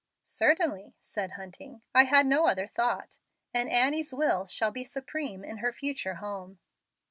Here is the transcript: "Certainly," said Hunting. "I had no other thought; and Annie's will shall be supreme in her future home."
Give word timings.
"Certainly," 0.25 0.95
said 0.99 1.33
Hunting. 1.33 1.83
"I 1.93 2.05
had 2.05 2.25
no 2.25 2.47
other 2.47 2.65
thought; 2.65 3.19
and 3.53 3.69
Annie's 3.69 4.11
will 4.15 4.47
shall 4.47 4.71
be 4.71 4.83
supreme 4.83 5.43
in 5.45 5.57
her 5.57 5.71
future 5.71 6.15
home." 6.15 6.57